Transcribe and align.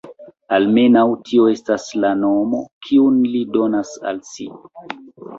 Almenaŭ 0.55 1.01
tio 1.25 1.43
estas 1.49 1.83
la 2.05 2.09
nomo, 2.21 2.61
kiun 2.87 3.19
li 3.35 3.41
donas 3.57 3.93
al 4.13 4.23
si. 4.31 4.49